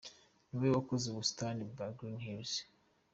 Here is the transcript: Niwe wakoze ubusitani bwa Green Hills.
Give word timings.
Niwe 0.49 0.67
wakoze 0.77 1.05
ubusitani 1.07 1.63
bwa 1.71 1.85
Green 1.97 2.19
Hills. 2.25 2.53